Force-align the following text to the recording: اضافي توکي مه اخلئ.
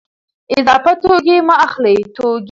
اضافي 0.57 0.93
توکي 1.01 1.37
مه 1.47 1.55
اخلئ. 1.67 1.97